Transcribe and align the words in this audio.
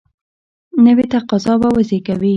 نوي 0.83 1.05
تقاضا 1.13 1.53
به 1.61 1.69
وزیږي. 1.75 2.13